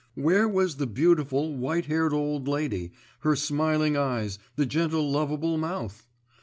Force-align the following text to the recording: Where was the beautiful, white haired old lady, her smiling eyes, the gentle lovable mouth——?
Where 0.15 0.47
was 0.47 0.77
the 0.77 0.87
beautiful, 0.87 1.55
white 1.55 1.85
haired 1.85 2.11
old 2.11 2.47
lady, 2.47 2.91
her 3.19 3.35
smiling 3.35 3.95
eyes, 3.95 4.39
the 4.55 4.65
gentle 4.65 5.07
lovable 5.11 5.59
mouth——? 5.59 6.07